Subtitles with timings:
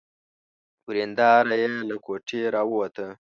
[0.87, 3.07] ورېندار يې له کوټې را ووته.